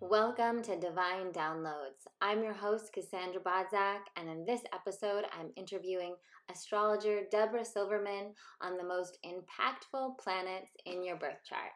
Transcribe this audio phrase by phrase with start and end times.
[0.00, 2.06] Welcome to Divine Downloads.
[2.20, 6.14] I'm your host, Cassandra Bodzak, and in this episode, I'm interviewing
[6.48, 8.32] astrologer Deborah Silverman
[8.62, 11.72] on the most impactful planets in your birth chart.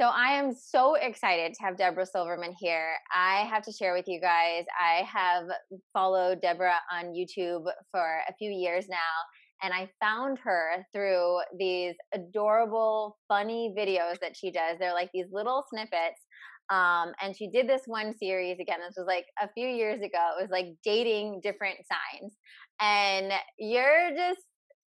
[0.00, 2.94] So I am so excited to have Deborah Silverman here.
[3.14, 5.44] I have to share with you guys, I have
[5.92, 8.96] followed Deborah on YouTube for a few years now,
[9.62, 14.78] and I found her through these adorable, funny videos that she does.
[14.80, 16.20] They're like these little snippets
[16.70, 18.78] um, and she did this one series again.
[18.86, 20.30] This was like a few years ago.
[20.38, 22.36] It was like dating different signs.
[22.80, 24.40] And you're just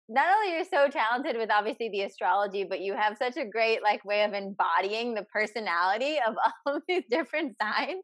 [0.08, 3.82] not only you're so talented with obviously the astrology, but you have such a great
[3.84, 6.36] like way of embodying the personality of
[6.66, 8.04] all of these different signs.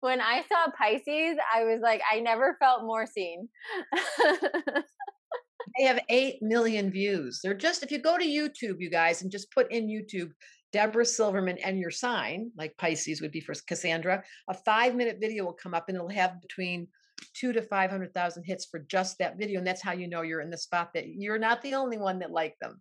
[0.00, 3.48] When I saw Pisces, I was like, I never felt more seen.
[5.78, 7.40] they have 8 million views.
[7.42, 10.30] They're just, if you go to YouTube, you guys, and just put in YouTube
[10.72, 15.44] Deborah Silverman and your sign, like Pisces would be for Cassandra, a five minute video
[15.44, 16.88] will come up and it'll have between
[17.34, 19.58] two to 500,000 hits for just that video.
[19.58, 22.18] And that's how you know you're in the spot that you're not the only one
[22.18, 22.80] that liked them.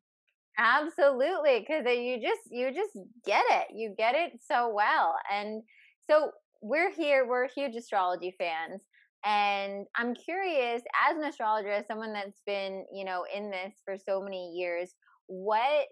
[0.58, 1.66] Absolutely.
[1.66, 3.68] Cause you just, you just get it.
[3.74, 5.16] You get it so well.
[5.31, 5.62] And
[6.09, 6.31] so
[6.62, 8.81] we're here, we're huge astrology fans.
[9.26, 13.96] And I'm curious, as an astrologer, as someone that's been, you know, in this for
[13.98, 14.94] so many years,
[15.26, 15.88] what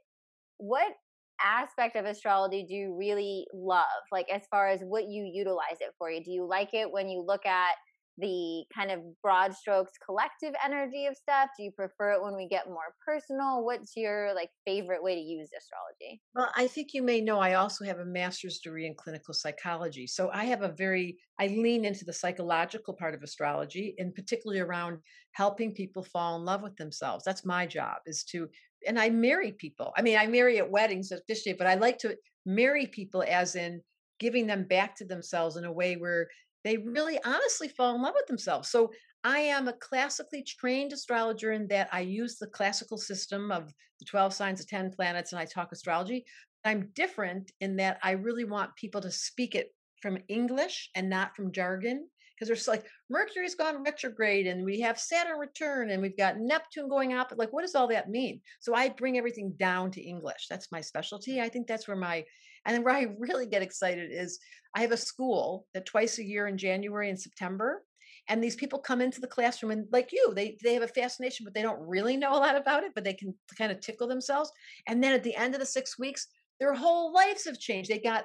[0.58, 0.94] what
[1.42, 3.86] aspect of astrology do you really love?
[4.12, 7.10] Like, as far as what you utilize it for you, do you like it when
[7.10, 7.76] you look at
[8.18, 11.50] the kind of broad strokes collective energy of stuff?
[11.58, 13.64] Do you prefer it when we get more personal?
[13.64, 16.22] What's your like favorite way to use astrology?
[16.36, 20.08] Well, I think you may know I also have a master's degree in clinical psychology.
[20.08, 24.60] So I have a very I lean into the psychological part of astrology and particularly
[24.60, 25.00] around
[25.32, 27.24] helping people fall in love with themselves.
[27.24, 28.48] That's my job is to
[28.88, 29.94] and I marry people.
[29.98, 33.82] I mean, I marry at weddings officially, but I like to marry people as in
[34.20, 36.28] giving them back to themselves in a way where
[36.64, 38.70] they really honestly fall in love with themselves.
[38.70, 38.92] So
[39.24, 43.68] I am a classically trained astrologer in that I use the classical system of
[44.00, 46.26] the 12 signs of 10 planets and I talk astrology.
[46.66, 51.36] I'm different in that I really want people to speak it from English and not
[51.36, 52.08] from jargon
[52.44, 56.90] because there's like Mercury's gone retrograde and we have Saturn return and we've got Neptune
[56.90, 57.34] going up.
[57.38, 58.42] Like, what does all that mean?
[58.60, 60.48] So I bring everything down to English.
[60.50, 61.40] That's my specialty.
[61.40, 62.26] I think that's where my,
[62.66, 64.40] and then where I really get excited is
[64.76, 67.84] I have a school that twice a year in January and September.
[68.30, 71.44] And these people come into the classroom and like you, they they have a fascination,
[71.44, 74.08] but they don't really know a lot about it, but they can kind of tickle
[74.08, 74.50] themselves.
[74.88, 76.28] And then at the end of the six weeks,
[76.58, 77.90] their whole lives have changed.
[77.90, 78.24] They got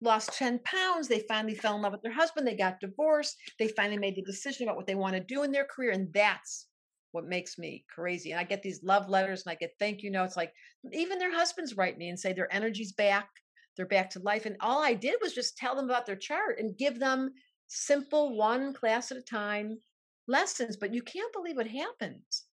[0.00, 1.08] lost 10 pounds.
[1.08, 2.46] They finally fell in love with their husband.
[2.46, 3.36] They got divorced.
[3.58, 5.92] They finally made the decision about what they want to do in their career.
[5.92, 6.66] And that's
[7.12, 8.30] what makes me crazy.
[8.30, 10.36] And I get these love letters and I get thank you notes.
[10.36, 10.52] Like
[10.92, 13.28] even their husbands write me and say their energy's back.
[13.76, 14.46] They're back to life.
[14.46, 17.30] And all I did was just tell them about their chart and give them
[17.68, 19.78] simple one class at a time
[20.26, 20.76] lessons.
[20.76, 22.47] But you can't believe what happens.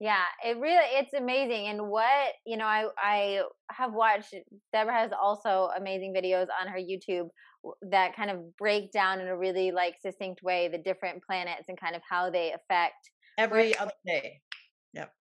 [0.00, 1.66] Yeah, it really it's amazing.
[1.66, 4.32] And what, you know, I I have watched
[4.72, 7.28] Deborah has also amazing videos on her YouTube
[7.90, 11.80] that kind of break down in a really like succinct way the different planets and
[11.80, 14.40] kind of how they affect every other day.
[14.94, 15.12] Yep.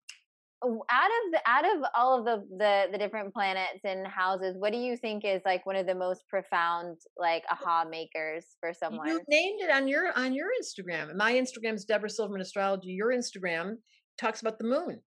[0.63, 4.71] Out of the out of all of the, the the different planets and houses, what
[4.73, 9.07] do you think is like one of the most profound like aha makers for someone?
[9.07, 11.16] You named it on your on your Instagram.
[11.16, 12.89] My Instagram is Deborah Silverman Astrology.
[12.89, 13.77] Your Instagram
[14.17, 15.01] talks about the moon.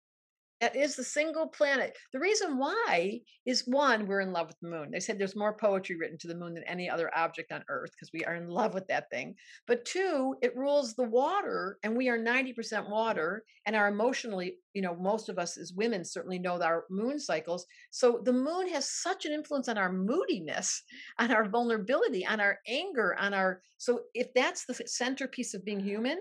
[0.62, 1.98] That is the single planet.
[2.12, 4.92] The reason why is one, we're in love with the moon.
[4.92, 7.92] They said there's more poetry written to the moon than any other object on earth
[7.92, 9.36] because we are in love with that thing.
[9.68, 14.82] But two, it rules the water, and we are 90% water and are emotionally, you
[14.82, 17.66] know, most of us as women certainly know our moon cycles.
[17.92, 20.84] So the moon has such an influence on our moodiness,
[21.20, 23.62] on our vulnerability, on our anger, on our.
[23.78, 26.20] So if that's the centerpiece of being human,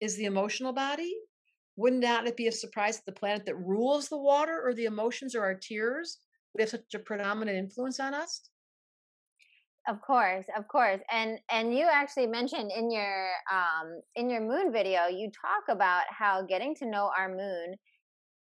[0.00, 1.12] is the emotional body
[1.78, 4.86] wouldn't that it be a surprise that the planet that rules the water or the
[4.86, 6.18] emotions or our tears
[6.52, 8.50] would have such a predominant influence on us?
[9.86, 11.00] Of course, of course.
[11.10, 16.04] And and you actually mentioned in your um in your moon video, you talk about
[16.10, 17.76] how getting to know our moon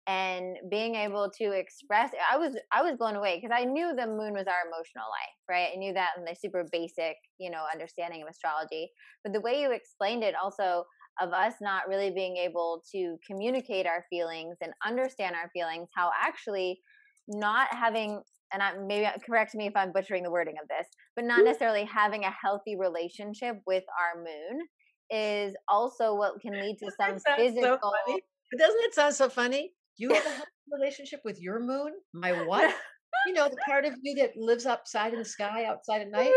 [0.07, 4.07] and being able to express I was I was blown away because I knew the
[4.09, 5.71] moon was our emotional life, right?
[5.75, 8.91] I knew that in the super basic, you know, understanding of astrology.
[9.25, 10.85] But the way you explained it also
[11.21, 16.11] of us not really being able to communicate our feelings and understand our feelings, how
[16.21, 16.81] actually
[17.29, 18.21] not having
[18.53, 20.87] and I maybe uh, correct me if I'm butchering the wording of this,
[21.17, 21.47] but not mm-hmm.
[21.47, 24.67] necessarily having a healthy relationship with our moon
[25.11, 27.93] is also what can lead to some physical.
[28.07, 29.73] So doesn't it sound so funny?
[29.97, 31.93] You have a healthy relationship with your moon?
[32.13, 32.75] My what?
[33.27, 36.31] you know, the part of you that lives upside in the sky outside at night.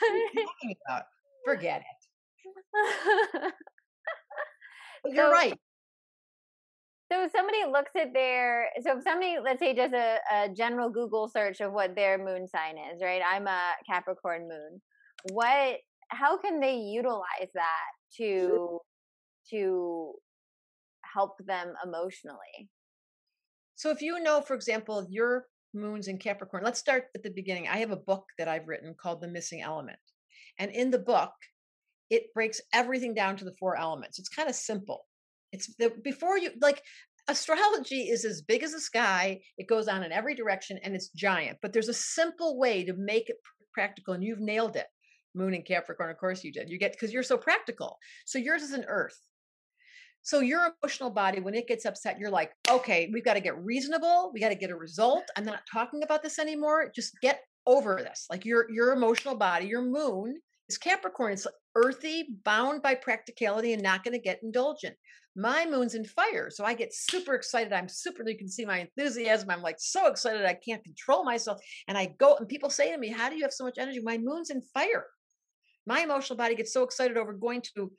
[0.00, 1.02] What are you talking about?
[1.44, 3.52] Forget it.
[5.04, 5.58] You're So- right.
[7.10, 10.88] So if somebody looks at their, so if somebody, let's say, does a, a general
[10.88, 13.20] Google search of what their moon sign is, right?
[13.22, 14.80] I'm a Capricorn moon.
[15.30, 15.76] What,
[16.08, 18.78] how can they utilize that to,
[19.50, 20.12] to
[21.02, 22.70] help them emotionally?
[23.74, 25.44] So if you know, for example, your
[25.74, 27.68] moon's in Capricorn, let's start at the beginning.
[27.68, 29.98] I have a book that I've written called The Missing Element.
[30.58, 31.32] And in the book,
[32.12, 34.18] it breaks everything down to the four elements.
[34.18, 35.06] It's kind of simple.
[35.50, 36.82] It's the before you like
[37.26, 39.40] astrology is as big as the sky.
[39.56, 41.56] It goes on in every direction and it's giant.
[41.62, 43.36] But there's a simple way to make it
[43.72, 44.86] practical, and you've nailed it.
[45.34, 46.68] Moon and Capricorn, of course you did.
[46.68, 47.96] You get because you're so practical.
[48.26, 49.18] So yours is an Earth.
[50.20, 53.56] So your emotional body, when it gets upset, you're like, okay, we've got to get
[53.64, 54.30] reasonable.
[54.34, 55.24] We got to get a result.
[55.36, 56.92] I'm not talking about this anymore.
[56.94, 58.26] Just get over this.
[58.30, 60.38] Like your your emotional body, your moon
[60.72, 61.32] is Capricorn.
[61.32, 64.96] It's earthy, bound by practicality, and not going to get indulgent.
[65.34, 67.72] My moon's in fire, so I get super excited.
[67.72, 68.28] I'm super.
[68.28, 69.48] You can see my enthusiasm.
[69.50, 70.44] I'm like so excited.
[70.44, 72.36] I can't control myself, and I go.
[72.36, 74.60] And people say to me, "How do you have so much energy?" My moon's in
[74.74, 75.06] fire.
[75.86, 77.90] My emotional body gets so excited over going to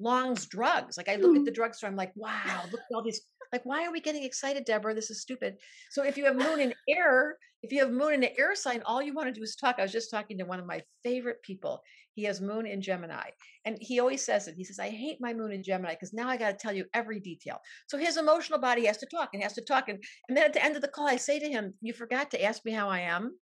[0.00, 0.96] Long's drugs.
[0.96, 1.44] Like I look at hmm.
[1.44, 3.20] the drugstore, I'm like, wow, look at all these.
[3.52, 4.94] Like, why are we getting excited, Deborah?
[4.94, 5.56] This is stupid.
[5.90, 8.82] So if you have moon in air, if you have moon in the air sign,
[8.86, 9.76] all you want to do is talk.
[9.78, 11.82] I was just talking to one of my favorite people.
[12.14, 13.30] He has moon in Gemini.
[13.64, 14.54] And he always says it.
[14.56, 16.86] He says, I hate my moon in Gemini because now I got to tell you
[16.94, 17.58] every detail.
[17.86, 19.88] So his emotional body has to talk and has to talk.
[19.88, 22.30] And, and then at the end of the call, I say to him, You forgot
[22.30, 23.36] to ask me how I am.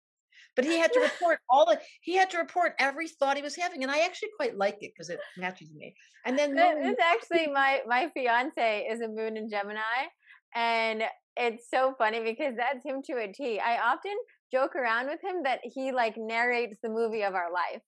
[0.56, 3.56] But he had to report all the he had to report every thought he was
[3.56, 3.82] having.
[3.82, 5.94] And I actually quite like it because it matches me.
[6.24, 10.08] And then moon- It's actually my my fiance is a moon in Gemini,
[10.54, 11.04] and
[11.36, 13.60] it's so funny because that's him to a T.
[13.60, 14.16] I often
[14.52, 17.82] joke around with him that he like narrates the movie of our life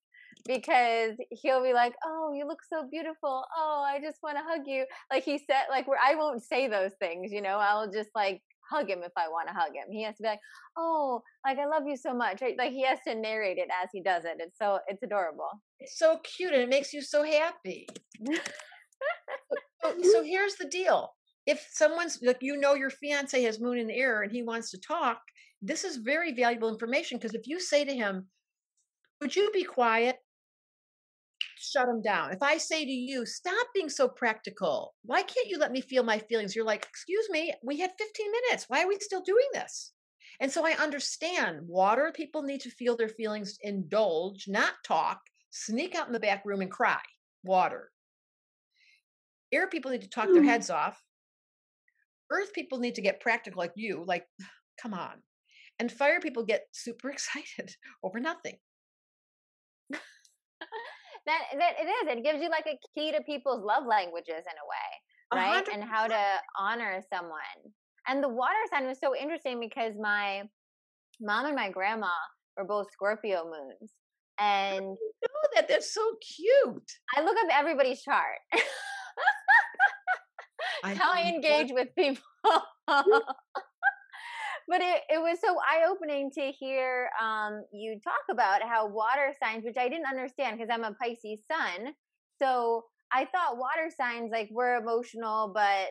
[0.46, 3.44] because he'll be like, "Oh, you look so beautiful.
[3.56, 6.68] Oh, I just want to hug you." Like he said, like where I won't say
[6.68, 7.58] those things, you know.
[7.58, 9.90] I'll just like hug him if I want to hug him.
[9.90, 10.40] He has to be like,
[10.76, 12.56] "Oh, like I love you so much." Right?
[12.56, 14.36] Like he has to narrate it as he does it.
[14.38, 15.50] It's so it's adorable.
[15.78, 17.86] It's so cute and it makes you so happy.
[19.82, 21.12] so, so here's the deal.
[21.46, 24.70] If someone's like you know your fiance has moon in the air and he wants
[24.70, 25.20] to talk,
[25.62, 28.28] this is very valuable information because if you say to him,
[29.20, 30.18] Would you be quiet?
[31.70, 32.32] Shut them down.
[32.32, 34.94] If I say to you, Stop being so practical.
[35.02, 36.56] Why can't you let me feel my feelings?
[36.56, 38.64] You're like, Excuse me, we had 15 minutes.
[38.68, 39.92] Why are we still doing this?
[40.40, 45.20] And so I understand water people need to feel their feelings, indulge, not talk,
[45.50, 46.98] sneak out in the back room and cry.
[47.44, 47.90] Water.
[49.52, 50.48] Air people need to talk their hmm.
[50.48, 51.00] heads off.
[52.32, 54.24] Earth people need to get practical like you, like,
[54.80, 55.22] come on.
[55.78, 58.56] And fire people get super excited over nothing.
[61.26, 62.18] that that it is.
[62.18, 64.88] It gives you like a key to people's love languages in a way,
[65.34, 65.54] right?
[65.54, 66.22] hundred And how to
[66.58, 67.72] honor someone.
[68.08, 70.42] And the water sign was so interesting because my
[71.20, 72.08] mom and my grandma
[72.56, 73.92] were both Scorpio moons.
[74.38, 76.90] And Oh, that that's so cute.
[77.16, 78.38] I look up everybody's chart.
[80.82, 82.22] How I engage with people.
[84.70, 89.34] but it, it was so eye opening to hear um, you talk about how water
[89.42, 91.92] signs, which I didn't understand because I'm a Pisces sun.
[92.40, 95.88] So I thought water signs like were emotional, but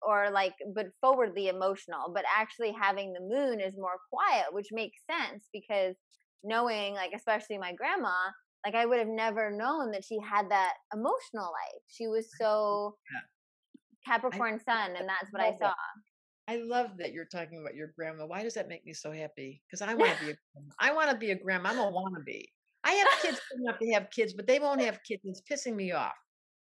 [0.00, 5.00] or like but forwardly emotional, but actually having the moon is more quiet, which makes
[5.10, 5.96] sense because
[6.44, 8.14] knowing like especially my grandma,
[8.64, 11.82] like I would have never known that she had that emotional life.
[11.88, 12.94] She was so
[14.06, 15.58] Capricorn sun, and that's what I that.
[15.58, 15.74] saw.
[16.50, 18.26] I love that you're talking about your grandma.
[18.26, 19.62] Why does that make me so happy?
[19.66, 20.74] Because I want to be a grandma.
[20.80, 21.68] I want to be a grandma.
[21.68, 22.42] I'm a wannabe.
[22.82, 25.22] I have kids enough to have kids, but they won't have kids.
[25.22, 26.12] It's pissing me off.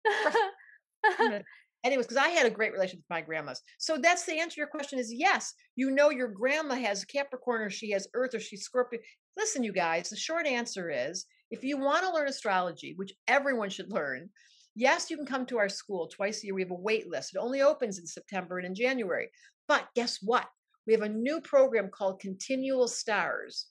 [1.83, 3.61] Anyways, because I had a great relationship with my grandmas.
[3.77, 5.53] So that's the answer to your question is yes.
[5.75, 8.99] You know your grandma has Capricorn or she has Earth or she's Scorpio.
[9.37, 13.69] Listen, you guys, the short answer is if you want to learn astrology, which everyone
[13.69, 14.31] should learn,
[14.75, 16.55] yes, you can come to our school twice a year.
[16.55, 17.35] We have a wait list.
[17.35, 19.29] It only opens in September and in January.
[19.67, 20.47] But guess what?
[20.87, 23.67] We have a new program called Continual Stars.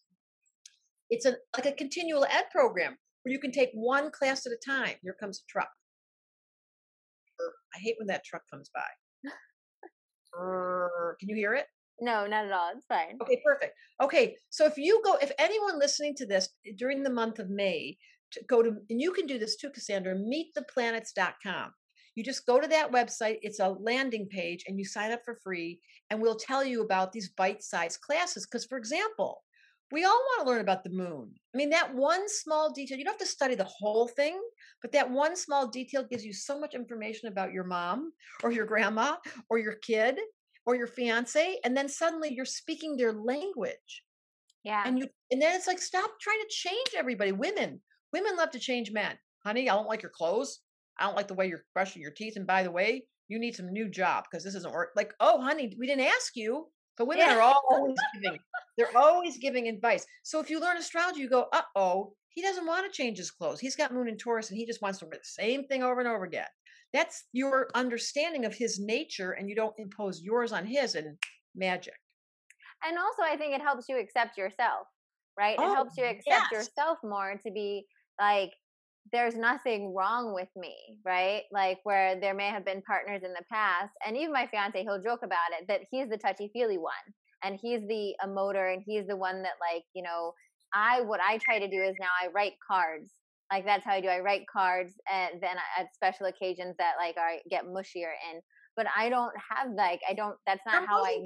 [1.11, 4.59] It's a like a continual ed program where you can take one class at a
[4.65, 4.97] time.
[5.03, 5.69] Here comes a truck.
[7.75, 8.83] I hate when that truck comes by.
[11.21, 11.67] Can you hear it?
[12.01, 12.73] no, not at all.
[12.75, 13.19] It's fine.
[13.23, 13.75] Okay, perfect.
[14.03, 17.97] Okay, so if you go, if anyone listening to this during the month of May,
[18.33, 21.73] to go to, and you can do this too, Cassandra, meettheplanets.com.
[22.15, 25.39] You just go to that website, it's a landing page, and you sign up for
[25.43, 25.81] free,
[26.11, 28.47] and we'll tell you about these bite sized classes.
[28.47, 29.43] Because, for example,
[29.93, 31.33] we all want to learn about the moon.
[31.55, 34.41] I mean, that one small detail, you don't have to study the whole thing,
[34.83, 38.67] but that one small detail gives you so much information about your mom or your
[38.67, 39.17] grandma
[39.51, 40.19] or your kid
[40.67, 41.59] or your fiance.
[41.65, 44.03] And then suddenly you're speaking their language.
[44.65, 44.83] Yeah.
[44.87, 47.33] And you and then it's like stop trying to change everybody.
[47.33, 47.81] Women,
[48.13, 49.17] women love to change men.
[49.45, 50.61] Honey, I don't like your clothes.
[50.99, 52.37] I don't like the way you're brushing your teeth.
[52.37, 54.91] And by the way, you need some new job because this isn't work.
[54.97, 56.67] Like, oh, honey, we didn't ask you.
[56.97, 57.37] But women yeah.
[57.37, 58.39] are always giving.
[58.79, 60.07] They're always giving advice.
[60.23, 63.33] So if you learn astrology, you go, uh oh, he doesn't want to change his
[63.33, 63.59] clothes.
[63.59, 66.01] He's got Moon in Taurus, and he just wants to wear the same thing over
[66.01, 66.47] and over again.
[66.93, 70.95] That's your understanding of his nature, and you don't impose yours on his.
[70.95, 71.17] And
[71.55, 71.95] magic.
[72.87, 74.87] And also, I think it helps you accept yourself,
[75.39, 75.57] right?
[75.59, 76.53] Oh, it helps you accept yes.
[76.53, 77.87] yourself more to be
[78.21, 78.51] like,
[79.13, 81.43] there's nothing wrong with me, right?
[81.53, 85.03] Like where there may have been partners in the past, and even my fiance, he'll
[85.03, 86.93] joke about it that he's the touchy feely one,
[87.43, 90.33] and he's the emoter, and he's the one that like you know,
[90.75, 93.11] I what I try to do is now I write cards,
[93.53, 94.09] like that's how I do.
[94.09, 98.41] I write cards, and then at special occasions that like I get mushier in.
[98.77, 100.37] But I don't have like I don't.
[100.47, 101.23] That's not You're how I.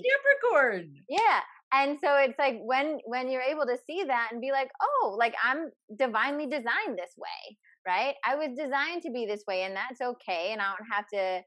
[0.50, 0.92] Capricorn.
[1.08, 1.40] Yeah,
[1.72, 5.16] and so it's like when when you're able to see that and be like oh
[5.18, 7.56] like i'm divinely designed this way
[7.88, 8.14] right?
[8.24, 11.42] I was designed to be this way and that's okay and i don't have to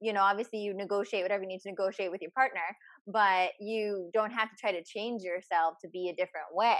[0.00, 2.60] you know obviously you negotiate whatever you need to negotiate with your partner
[3.06, 6.76] but you don't have to try to change yourself to be a different way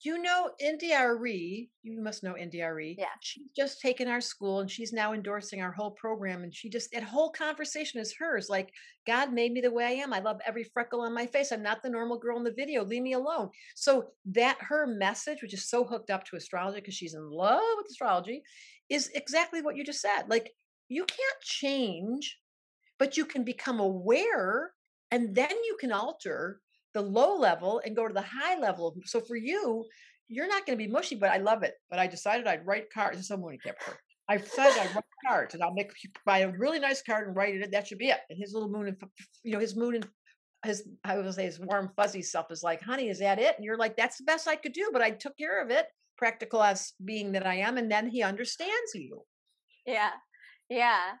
[0.00, 2.96] you know Arie, you must know Arie.
[2.98, 3.06] Yeah.
[3.20, 6.44] She's just taken our school and she's now endorsing our whole program.
[6.44, 8.48] And she just, that whole conversation is hers.
[8.48, 8.70] Like,
[9.06, 10.12] God made me the way I am.
[10.12, 11.50] I love every freckle on my face.
[11.50, 12.84] I'm not the normal girl in the video.
[12.84, 13.50] Leave me alone.
[13.74, 17.62] So, that her message, which is so hooked up to astrology because she's in love
[17.76, 18.42] with astrology,
[18.88, 20.24] is exactly what you just said.
[20.28, 20.52] Like,
[20.88, 22.38] you can't change,
[22.98, 24.72] but you can become aware
[25.10, 26.60] and then you can alter
[26.98, 28.96] the low level and go to the high level.
[29.04, 29.84] So for you,
[30.26, 31.74] you're not going to be mushy, but I love it.
[31.88, 33.28] But I decided I'd write cards.
[33.28, 33.94] Someone kept her.
[34.28, 35.92] I decided I'd write cards, and I'll make
[36.26, 37.70] buy a really nice card and write it.
[37.70, 38.18] That should be it.
[38.28, 38.96] And his little moon and
[39.44, 40.08] you know his moon and
[40.64, 43.54] his I would say his warm fuzzy self is like, honey, is that it?
[43.56, 45.86] And you're like, that's the best I could do, but I took care of it,
[46.16, 49.22] practical as being that I am, and then he understands you.
[49.86, 50.10] Yeah,
[50.68, 51.12] yeah.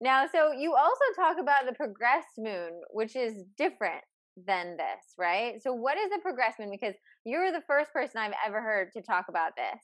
[0.00, 4.04] Now, so you also talk about the progressed moon, which is different
[4.46, 5.62] than this, right?
[5.62, 6.70] So what is the progressed moon?
[6.70, 9.80] Because you're the first person I've ever heard to talk about this.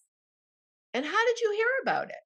[0.94, 2.22] And how did you hear about it?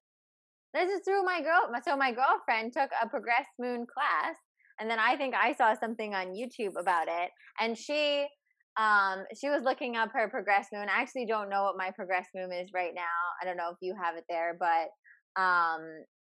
[0.74, 1.70] This is through my girl.
[1.84, 4.36] So my girlfriend took a progress moon class,
[4.78, 7.30] and then I think I saw something on YouTube about it,
[7.60, 8.26] and she
[8.78, 10.88] um she was looking up her progress moon.
[10.90, 13.02] I actually don't know what my progress moon is right now.
[13.40, 15.80] I don't know if you have it there, but um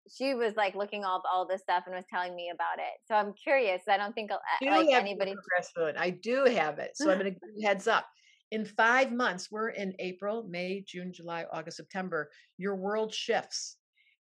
[0.09, 2.99] she was like looking up all this stuff and was telling me about it.
[3.07, 3.81] So I'm curious.
[3.87, 5.35] I don't think uh, like anybody.
[5.75, 5.95] Food.
[5.97, 6.91] I do have it.
[6.95, 8.05] So I'm going to give you heads up.
[8.51, 12.29] In five months, we're in April, May, June, July, August, September.
[12.57, 13.77] Your world shifts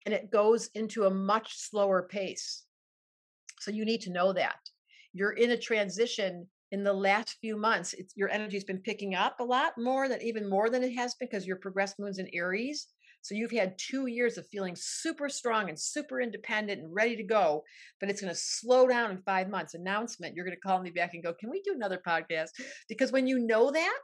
[0.06, 2.64] and it goes into a much slower pace.
[3.60, 4.58] So you need to know that.
[5.14, 7.94] You're in a transition in the last few months.
[7.94, 11.16] It's, your energy's been picking up a lot more than even more than it has
[11.16, 12.88] been because your progressed moon's in Aries.
[13.26, 17.24] So you've had two years of feeling super strong and super independent and ready to
[17.24, 17.64] go,
[18.00, 19.74] but it's going to slow down in five months.
[19.74, 22.50] Announcement, you're going to call me back and go, Can we do another podcast?
[22.88, 24.02] Because when you know that,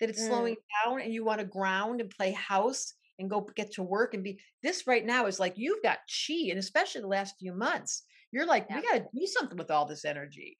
[0.00, 0.28] that it's mm.
[0.28, 4.14] slowing down and you want to ground and play house and go get to work
[4.14, 7.52] and be this right now is like you've got chi, and especially the last few
[7.52, 8.76] months, you're like, yeah.
[8.76, 10.56] we got to do something with all this energy.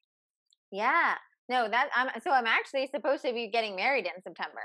[0.71, 1.15] Yeah.
[1.49, 4.61] No, that I'm so I'm actually supposed to be getting married in September.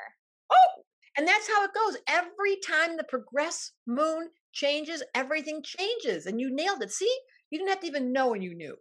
[0.53, 0.83] Oh,
[1.17, 1.97] and that's how it goes.
[2.09, 6.27] Every time the progress moon changes, everything changes.
[6.27, 6.91] And you nailed it.
[6.91, 7.13] See,
[7.51, 8.77] you didn't have to even know when you knew.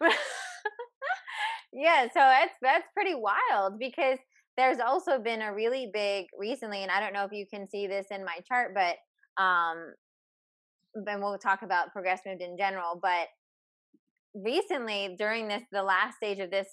[1.72, 4.18] yeah, so that's that's pretty wild because
[4.56, 7.86] there's also been a really big recently, and I don't know if you can see
[7.86, 8.96] this in my chart, but
[9.42, 9.92] um
[11.06, 13.28] and we'll talk about progress moved in general, but
[14.34, 16.68] recently during this the last stage of this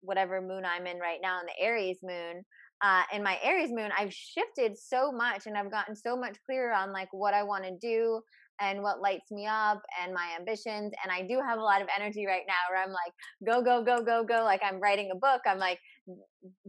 [0.00, 2.44] whatever moon I'm in right now in the Aries moon,
[2.82, 6.72] uh, in my Aries moon, I've shifted so much and I've gotten so much clearer
[6.72, 8.20] on like what I want to do
[8.60, 10.92] and what lights me up and my ambitions.
[11.02, 13.12] And I do have a lot of energy right now where I'm like,
[13.46, 14.44] go, go, go, go, go.
[14.44, 15.42] Like I'm writing a book.
[15.46, 15.78] I'm like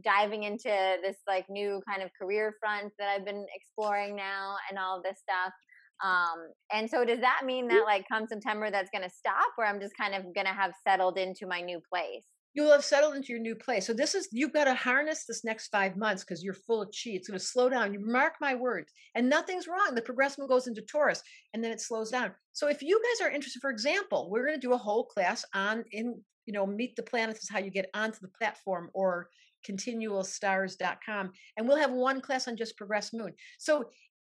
[0.03, 4.79] diving into this like new kind of career front that I've been exploring now and
[4.79, 5.53] all this stuff.
[6.03, 9.65] Um, and so does that mean that like come September that's going to stop or
[9.65, 12.23] I'm just kind of going to have settled into my new place?
[12.57, 13.85] You will have settled into your new place.
[13.85, 16.87] So this is you've got to harness this next five months because you're full of
[16.87, 17.11] chi.
[17.11, 17.93] It's going to slow down.
[17.93, 19.93] You mark my words, and nothing's wrong.
[19.93, 21.21] The progressive goes into Taurus,
[21.53, 22.31] and then it slows down.
[22.53, 25.45] So if you guys are interested, for example, we're going to do a whole class
[25.53, 29.29] on in you know meet the planets is how you get onto the platform or
[29.69, 31.31] continualstars.com.
[31.57, 33.33] And we'll have one class on just progress moon.
[33.59, 33.85] So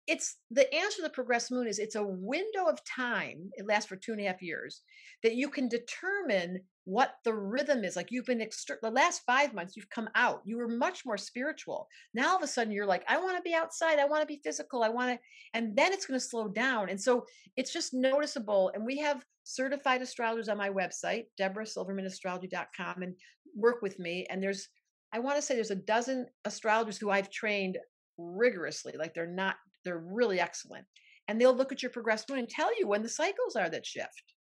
[0.08, 3.88] it's the answer to the progress moon is it's a window of time it lasts
[3.88, 4.82] for two and a half years
[5.24, 9.54] that you can determine what the rhythm is like you've been exter- the last five
[9.54, 11.88] months you've come out you were much more spiritual.
[12.14, 14.28] Now all of a sudden you're like i want to be outside i want to
[14.28, 15.20] be physical i want to
[15.56, 17.26] and then it's going to slow down and so
[17.58, 23.16] it's just noticeable and we have certified astrologers on my website deborahsilvermanastrology.com and
[23.56, 24.68] work with me and there's
[25.12, 27.78] i want to say there's a dozen astrologers who i've trained
[28.18, 30.86] rigorously like they're not they're really excellent
[31.28, 33.86] and they'll look at your progress moon and tell you when the cycles are that
[33.86, 34.35] shift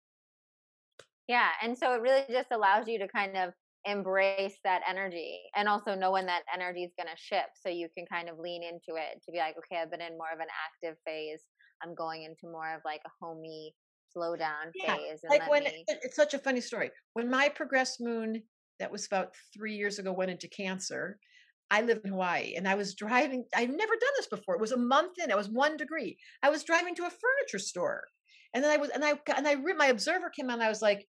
[1.27, 3.53] yeah and so it really just allows you to kind of
[3.85, 7.89] embrace that energy and also know when that energy is going to shift so you
[7.97, 10.39] can kind of lean into it to be like okay i've been in more of
[10.39, 11.41] an active phase
[11.83, 13.73] i'm going into more of like a homey
[14.13, 15.83] slow down yeah, phase like when me...
[15.87, 18.41] it's such a funny story when my progress moon
[18.79, 21.17] that was about three years ago went into cancer
[21.71, 23.45] I live in Hawaii and I was driving.
[23.55, 24.53] I've never done this before.
[24.53, 25.31] It was a month in.
[25.31, 26.17] It was one degree.
[26.43, 28.03] I was driving to a furniture store,
[28.53, 30.61] and then I was and I and I my observer came on.
[30.61, 31.07] I was like,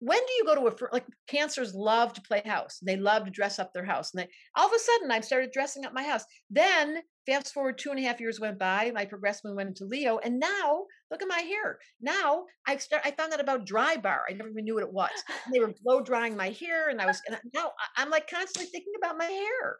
[0.00, 3.30] when do you go to a like cancers love to play house they love to
[3.30, 6.02] dress up their house and they all of a sudden i started dressing up my
[6.02, 9.68] house then fast forward two and a half years went by my progress moon went
[9.68, 13.66] into leo and now look at my hair now i start i found out about
[13.66, 15.10] Drybar i never even knew what it was
[15.44, 18.70] and they were blow drying my hair and i was and now i'm like constantly
[18.70, 19.76] thinking about my hair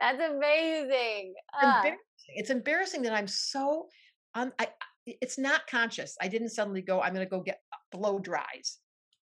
[0.00, 1.34] that's amazing.
[1.62, 1.82] Uh.
[2.28, 3.88] It's embarrassing that I'm so
[4.34, 4.68] um, I,
[5.06, 6.16] it's not conscious.
[6.20, 7.60] I didn't suddenly go, I'm going to go get
[7.92, 8.78] blow dries.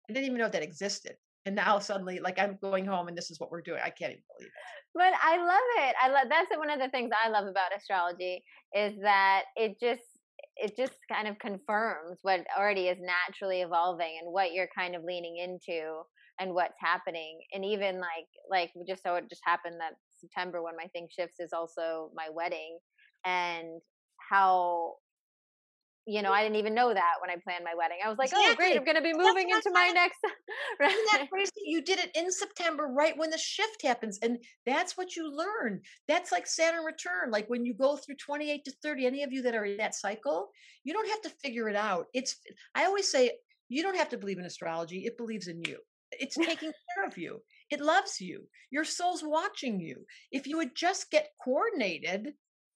[0.09, 1.15] I didn't even know that existed.
[1.45, 3.81] And now suddenly, like I'm going home and this is what we're doing.
[3.83, 4.53] I can't even believe it.
[4.95, 5.95] But I love it.
[6.01, 8.43] I love that's one of the things I love about astrology
[8.73, 10.03] is that it just
[10.55, 15.03] it just kind of confirms what already is naturally evolving and what you're kind of
[15.03, 16.01] leaning into
[16.39, 17.39] and what's happening.
[17.53, 21.39] And even like like just so it just happened that September when my thing shifts
[21.39, 22.77] is also my wedding
[23.25, 23.81] and
[24.29, 24.95] how
[26.05, 27.97] you know, I didn't even know that when I planned my wedding.
[28.03, 28.51] I was like, exactly.
[28.51, 28.77] "Oh, great!
[28.77, 30.19] I'm going to be moving into my next."
[30.79, 30.95] right?
[31.11, 31.51] that crazy?
[31.65, 35.81] You did it in September, right when the shift happens, and that's what you learn.
[36.07, 37.31] That's like Saturn return.
[37.31, 39.05] Like when you go through 28 to 30.
[39.05, 40.49] Any of you that are in that cycle,
[40.83, 42.07] you don't have to figure it out.
[42.13, 42.35] It's.
[42.75, 43.31] I always say,
[43.69, 45.05] you don't have to believe in astrology.
[45.05, 45.77] It believes in you.
[46.11, 47.41] It's taking care of you.
[47.69, 48.43] It loves you.
[48.71, 50.05] Your soul's watching you.
[50.31, 52.33] If you would just get coordinated,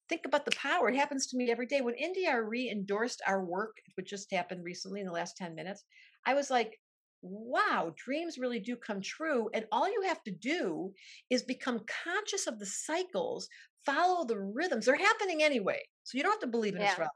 [0.09, 0.89] think about the power.
[0.89, 1.81] It happens to me every day.
[1.81, 5.83] When India.Arie endorsed our work, which just happened recently in the last 10 minutes,
[6.25, 6.79] I was like,
[7.21, 9.49] wow, dreams really do come true.
[9.53, 10.93] And all you have to do
[11.29, 13.49] is become conscious of the cycles,
[13.85, 14.85] follow the rhythms.
[14.85, 15.81] They're happening anyway.
[16.03, 16.89] So you don't have to believe in yeah.
[16.89, 17.13] astrology.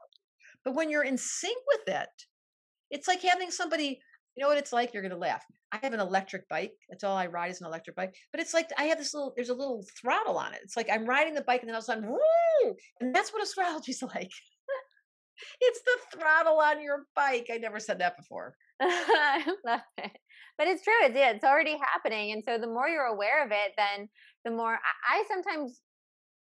[0.64, 2.08] But when you're in sync with it,
[2.90, 4.00] it's like having somebody
[4.36, 4.92] you know what it's like?
[4.92, 5.44] You're going to laugh.
[5.72, 6.72] I have an electric bike.
[6.88, 8.14] That's all I ride is an electric bike.
[8.30, 10.60] But it's like I have this little, there's a little throttle on it.
[10.62, 12.76] It's like I'm riding the bike and then all of a sudden, woo!
[13.00, 14.30] And that's what astrology's like.
[15.60, 17.48] it's the throttle on your bike.
[17.52, 18.54] I never said that before.
[18.80, 20.12] I love it.
[20.58, 20.92] But it's true.
[21.02, 22.32] It's, it's already happening.
[22.32, 24.08] And so the more you're aware of it, then
[24.44, 25.80] the more I, I sometimes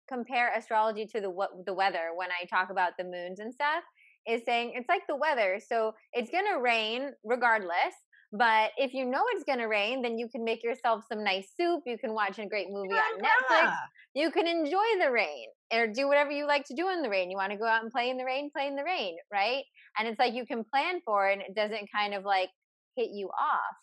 [0.08, 3.84] compare astrology to the what the weather when I talk about the moons and stuff
[4.28, 5.60] is saying it's like the weather.
[5.66, 7.94] So it's going to rain regardless.
[8.34, 11.50] But if you know it's going to rain, then you can make yourself some nice
[11.60, 11.82] soup.
[11.86, 13.76] You can watch a great movie yeah, on Netflix.
[14.14, 17.30] You can enjoy the rain or do whatever you like to do in the rain.
[17.30, 19.64] You want to go out and play in the rain, play in the rain, right?
[20.00, 22.50] And it's like you can plan for it and it doesn't kind of like
[22.96, 23.76] hit you off.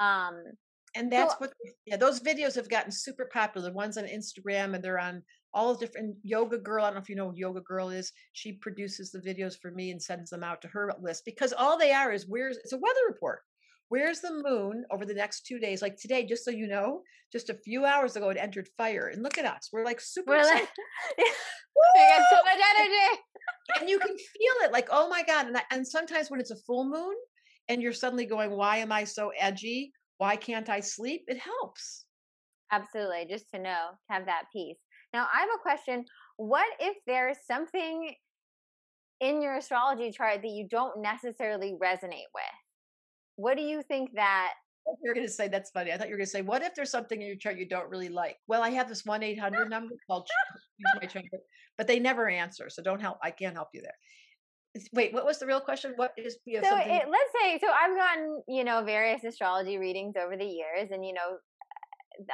[0.00, 0.42] Um,
[0.94, 1.52] and that's so, what
[1.86, 5.22] yeah those videos have gotten super popular the ones on instagram and they're on
[5.54, 8.12] all the different yoga girl i don't know if you know what yoga girl is
[8.32, 11.78] she produces the videos for me and sends them out to her list because all
[11.78, 13.40] they are is where's it's a weather report
[13.88, 17.00] where's the moon over the next two days like today just so you know
[17.32, 20.32] just a few hours ago it entered fire and look at us we're like super
[20.32, 20.68] we're like,
[21.18, 21.24] we
[22.08, 23.20] got so much energy
[23.80, 26.50] and you can feel it like oh my god and, I, and sometimes when it's
[26.50, 27.14] a full moon
[27.68, 31.24] and you're suddenly going why am i so edgy why can't I sleep?
[31.28, 32.04] It helps.
[32.70, 33.26] Absolutely.
[33.28, 34.78] Just to know, to have that peace.
[35.14, 36.04] Now, I have a question.
[36.38, 38.12] What if there's something
[39.20, 42.44] in your astrology chart that you don't necessarily resonate with?
[43.36, 44.54] What do you think that?
[45.02, 45.92] You're going to say that's funny.
[45.92, 47.66] I thought you were going to say, "What if there's something in your chart you
[47.66, 50.28] don't really like?" Well, I have this one eight hundred number called
[51.00, 51.24] my chart,
[51.78, 53.18] but they never answer, so don't help.
[53.22, 54.82] I can't help you there.
[54.92, 55.92] Wait, what was the real question?
[55.96, 56.76] What is you know, so?
[56.76, 57.68] It, let's say so.
[57.68, 61.38] I've gotten you know various astrology readings over the years, and you know,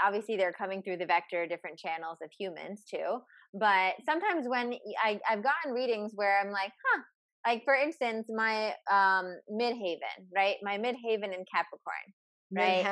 [0.05, 3.19] obviously they're coming through the vector different channels of humans too.
[3.55, 7.03] But sometimes when I I've gotten readings where I'm like, huh.
[7.47, 10.57] Like for instance, my um midheaven, right?
[10.63, 12.07] My midheaven in Capricorn,
[12.55, 12.85] right?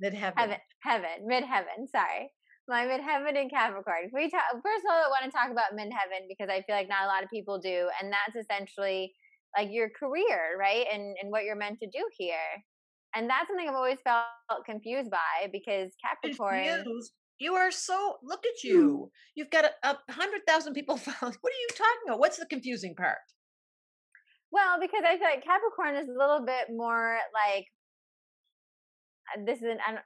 [0.00, 0.38] Mid-heaven.
[0.38, 1.86] Heaven, heaven, midheaven.
[1.92, 2.32] Sorry,
[2.66, 4.06] my midheaven in Capricorn.
[4.06, 6.76] If we talk, first of all, I want to talk about midheaven because I feel
[6.76, 9.12] like not a lot of people do, and that's essentially
[9.54, 10.86] like your career, right?
[10.90, 12.64] And and what you're meant to do here.
[13.14, 16.64] And that's something I've always felt confused by because Capricorn.
[16.64, 17.12] Confused.
[17.38, 18.16] You are so.
[18.22, 19.10] Look at you.
[19.34, 21.36] You've got a, a hundred thousand people following.
[21.40, 22.20] What are you talking about?
[22.20, 23.18] What's the confusing part?
[24.52, 27.66] Well, because I feel like Capricorn is a little bit more like
[29.36, 30.00] uh, this is an, a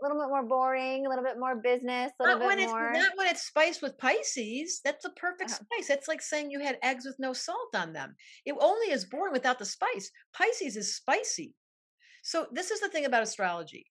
[0.00, 2.90] little bit more boring, a little bit more business, a little not bit when more.
[2.90, 4.80] It's, not when it's spiced with Pisces.
[4.84, 5.64] That's the perfect Uh-huh.
[5.64, 5.88] spice.
[5.88, 8.14] That's like saying you had eggs with no salt on them.
[8.46, 10.10] It only is boring without the spice.
[10.32, 11.54] Pisces is spicy.
[12.28, 13.86] So this is the thing about astrology.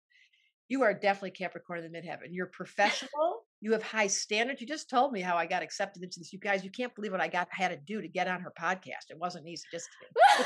[0.66, 2.30] You are definitely Capricorn in the midheaven.
[2.32, 3.44] You're professional.
[3.60, 4.60] you have high standards.
[4.60, 6.32] You just told me how I got accepted into this.
[6.32, 8.52] You guys, you can't believe what I got had to do to get on her
[8.60, 9.10] podcast.
[9.10, 9.62] It wasn't easy.
[9.70, 9.88] Just.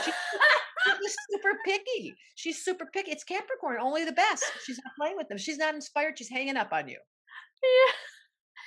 [0.04, 2.14] She, she's super picky.
[2.34, 3.10] She's super picky.
[3.10, 4.44] It's Capricorn, only the best.
[4.66, 5.38] She's not playing with them.
[5.38, 6.18] She's not inspired.
[6.18, 6.98] She's hanging up on you.
[7.62, 7.92] Yeah.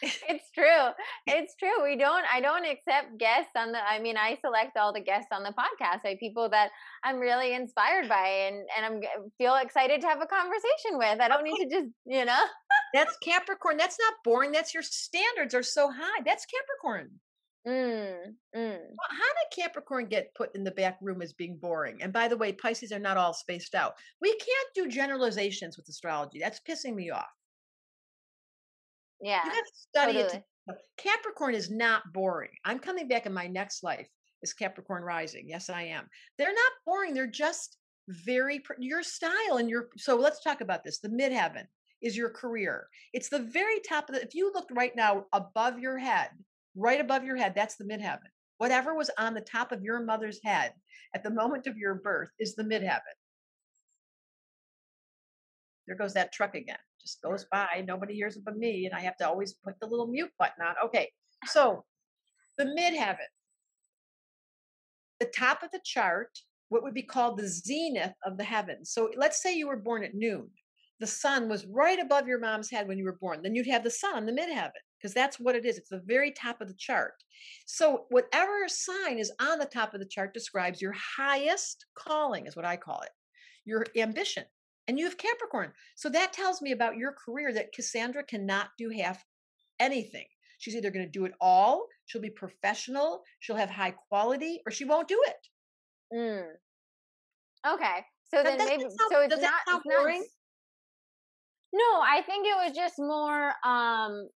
[0.29, 0.89] it's true.
[1.27, 1.83] It's true.
[1.83, 5.29] We don't I don't accept guests on the I mean I select all the guests
[5.31, 6.69] on the podcast by people that
[7.03, 9.01] I'm really inspired by and and I'm
[9.37, 11.19] feel excited to have a conversation with.
[11.19, 12.43] I don't need to just, you know.
[12.93, 13.77] That's Capricorn.
[13.77, 14.51] That's not boring.
[14.51, 16.21] That's your standards are so high.
[16.25, 17.11] That's Capricorn.
[17.67, 18.15] Mm,
[18.55, 18.77] mm.
[19.09, 22.01] How did Capricorn get put in the back room as being boring?
[22.01, 23.93] And by the way, Pisces are not all spaced out.
[24.19, 26.39] We can't do generalizations with astrology.
[26.39, 27.29] That's pissing me off.
[29.21, 29.43] Yeah.
[29.45, 30.23] You have to study it.
[30.23, 30.43] Totally.
[30.69, 32.51] To, Capricorn is not boring.
[32.65, 34.07] I'm coming back in my next life
[34.43, 35.47] as Capricorn rising.
[35.47, 36.07] Yes, I am.
[36.37, 37.13] They're not boring.
[37.13, 39.89] They're just very your style and your.
[39.97, 40.99] So let's talk about this.
[40.99, 41.65] The midheaven
[42.01, 42.87] is your career.
[43.13, 44.21] It's the very top of the.
[44.21, 46.29] If you looked right now above your head,
[46.75, 48.19] right above your head, that's the midheaven.
[48.57, 50.73] Whatever was on the top of your mother's head
[51.15, 53.01] at the moment of your birth is the midheaven.
[55.87, 56.77] There goes that truck again.
[57.01, 57.83] Just goes by.
[57.87, 60.63] Nobody hears it but me, and I have to always put the little mute button
[60.63, 60.75] on.
[60.85, 61.09] Okay,
[61.45, 61.83] so
[62.57, 63.17] the midheaven,
[65.19, 66.29] the top of the chart,
[66.69, 68.91] what would be called the zenith of the heavens.
[68.91, 70.49] So let's say you were born at noon.
[71.01, 73.41] The sun was right above your mom's head when you were born.
[73.41, 75.77] Then you'd have the sun on the midheaven because that's what it is.
[75.77, 77.13] It's the very top of the chart.
[77.65, 82.55] So whatever sign is on the top of the chart describes your highest calling, is
[82.55, 83.09] what I call it,
[83.65, 84.45] your ambition.
[84.87, 85.71] And you have Capricorn.
[85.95, 89.23] So that tells me about your career that Cassandra cannot do half
[89.79, 90.25] anything.
[90.57, 94.71] She's either going to do it all, she'll be professional, she'll have high quality, or
[94.71, 95.47] she won't do it.
[96.15, 96.47] Mm.
[97.73, 98.05] Okay.
[98.33, 100.21] So That then maybe sound- so it's not, it's boring?
[100.21, 100.35] s-
[101.73, 104.29] No, I think it was just more um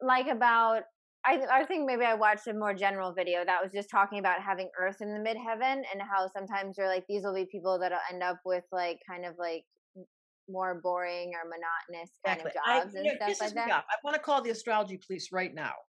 [0.00, 0.82] like about
[1.26, 4.40] I I think maybe I watched a more general video that was just talking about
[4.40, 7.98] having Earth in the midheaven and how sometimes you're like these will be people that'll
[8.12, 9.64] end up with like kind of like
[10.48, 12.50] more boring or monotonous kind Exactly.
[12.50, 13.84] of I, jobs and know, stuff like that.
[13.88, 15.72] I want to call the astrology police right now.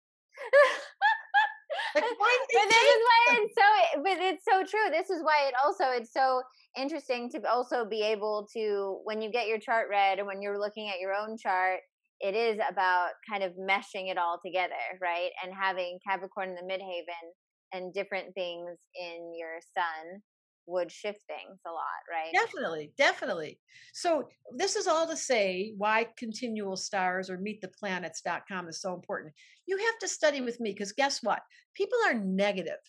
[1.94, 3.44] Like, why but this is why them?
[3.44, 6.42] it's so but it's so true this is why it also it's so
[6.76, 10.58] interesting to also be able to when you get your chart read and when you're
[10.58, 11.80] looking at your own chart
[12.24, 16.62] it is about kind of meshing it all together right and having capricorn in the
[16.62, 17.24] midheaven
[17.72, 20.22] and different things in your sun
[20.66, 23.58] would shift things a lot right Definitely, definitely.
[23.92, 29.34] So this is all to say why continual stars or meettheplanets.com is so important.
[29.66, 31.40] You have to study with me because guess what?
[31.74, 32.80] People are negative.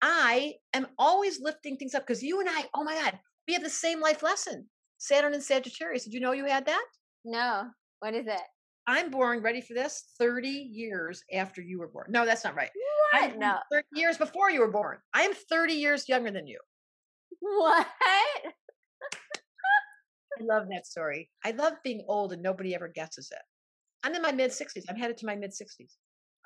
[0.00, 3.64] I am always lifting things up because you and I, oh my God, we have
[3.64, 4.66] the same life lesson.
[4.98, 6.04] Saturn and Sagittarius.
[6.04, 6.84] Did you know you had that?
[7.24, 7.68] no
[8.00, 8.40] what is it
[8.90, 12.06] I'm born, ready for this, 30 years after you were born.
[12.08, 12.70] No, that's not right.
[13.12, 14.96] I'm what no 30 years before you were born.
[15.12, 16.58] I am 30 years younger than you.
[17.40, 18.52] what I
[20.40, 21.28] love that story.
[21.44, 23.42] I love being old and nobody ever guesses it.
[24.04, 24.84] I'm in my mid 60s.
[24.88, 25.92] I'm headed to my mid 60s.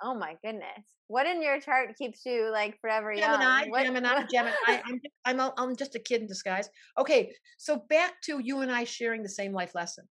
[0.03, 4.15] oh my goodness what in your chart keeps you like forever Gemini, young what, Gemini,
[4.15, 4.55] what- Gemini.
[5.27, 6.69] I'm I'm, I'm just a kid in disguise.
[6.99, 10.09] Okay, so back to you and I sharing the same life lesson.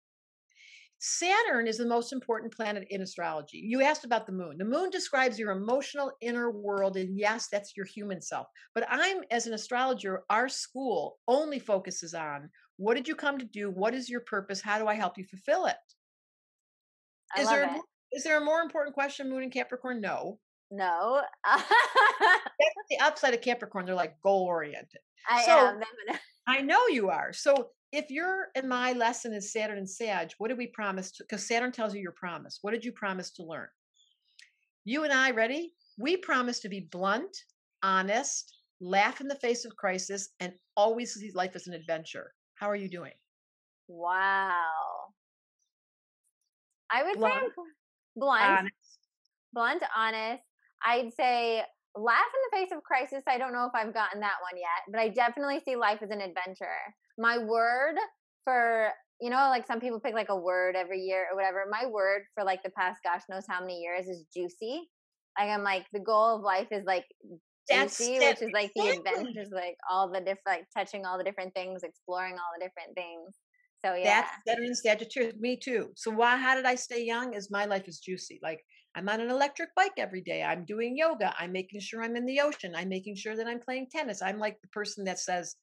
[1.04, 3.58] Saturn is the most important planet in astrology.
[3.58, 4.58] You asked about the moon.
[4.60, 8.46] The moon describes your emotional inner world, and yes, that's your human self.
[8.76, 13.46] But I'm, as an astrologer, our school only focuses on what did you come to
[13.46, 13.72] do?
[13.72, 14.62] What is your purpose?
[14.62, 15.76] How do I help you fulfill it?
[17.36, 17.76] I Is there, a
[18.12, 18.24] it.
[18.24, 20.02] there a more important question, Moon and Capricorn?
[20.02, 20.38] No.
[20.70, 21.22] No.
[21.46, 21.64] That's
[22.92, 23.88] the upside of Capricorn.
[23.88, 25.00] They're like goal oriented.
[25.28, 25.82] I So- am.
[26.48, 27.34] I know you are.
[27.34, 31.12] So if you're in my lesson is Saturn and Sag, what did we promise?
[31.18, 32.60] Because Saturn tells you your promise.
[32.62, 33.68] What did you promise to learn?
[34.86, 35.74] You and I, ready?
[36.00, 37.36] We promise to be blunt,
[37.84, 42.32] honest, laugh in the face of crisis, and always see life as an adventure.
[42.56, 43.12] How are you doing?
[43.88, 44.56] Wow.
[46.90, 47.34] I would blunt.
[47.34, 47.50] say I'm
[48.16, 48.44] blunt.
[48.44, 48.76] Honest.
[49.54, 50.44] Blunt, honest.
[50.86, 51.62] I'd say
[51.96, 53.24] laugh in the face of crisis.
[53.28, 56.10] I don't know if I've gotten that one yet, but I definitely see life as
[56.10, 56.80] an adventure.
[57.22, 57.96] My word
[58.44, 61.66] for you know, like some people pick like a word every year or whatever.
[61.70, 64.90] My word for like the past gosh knows how many years is juicy.
[65.38, 67.06] Like I'm like the goal of life is like
[67.70, 71.24] that's, juicy, which is like the adventures, like all the different, like touching all the
[71.24, 73.38] different things, exploring all the different things.
[73.86, 75.36] So yeah, that's Saturn Sagittarius.
[75.40, 75.92] Me too.
[75.96, 76.38] So why?
[76.38, 77.36] How did I stay young?
[77.36, 78.40] Is my life is juicy.
[78.42, 78.64] Like
[78.96, 80.44] I'm on an electric bike every day.
[80.44, 81.34] I'm doing yoga.
[81.38, 82.74] I'm making sure I'm in the ocean.
[82.76, 84.22] I'm making sure that I'm playing tennis.
[84.22, 85.56] I'm like the person that says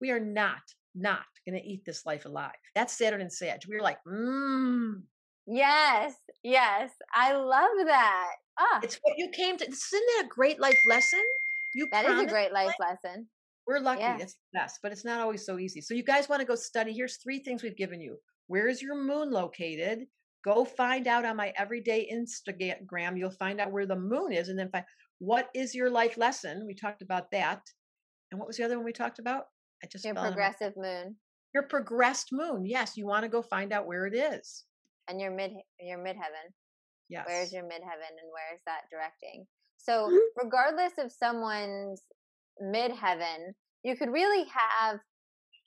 [0.00, 0.60] we are not
[0.96, 2.52] not going to eat this life alive.
[2.74, 3.60] That's Saturn and Sag.
[3.68, 5.02] We're like, mmm.
[5.46, 6.90] Yes, yes.
[7.14, 8.32] I love that.
[8.58, 8.80] Ah.
[8.82, 9.64] It's what you came to.
[9.64, 11.22] Isn't that a great life lesson?
[11.74, 13.28] You That is a great life lesson.
[13.66, 14.00] We're lucky.
[14.00, 14.18] Yeah.
[14.18, 15.80] It's the best, but it's not always so easy.
[15.80, 16.92] So you guys want to go study.
[16.92, 18.16] Here's three things we've given you.
[18.46, 20.06] Where is your moon located?
[20.44, 23.18] Go find out on my everyday Instagram.
[23.18, 24.84] You'll find out where the moon is, and then find
[25.18, 26.64] what is your life lesson.
[26.66, 27.62] We talked about that.
[28.30, 29.46] And what was the other one we talked about?
[29.82, 31.16] I just your progressive moon.
[31.54, 32.66] Your progressed moon.
[32.66, 34.64] Yes, you want to go find out where it is.
[35.08, 36.52] And your mid your midheaven.
[37.08, 37.24] Yes.
[37.26, 39.46] Where's your midheaven and where is that directing?
[39.78, 40.44] So mm-hmm.
[40.44, 42.02] regardless of someone's
[42.62, 43.52] midheaven,
[43.84, 44.98] you could really have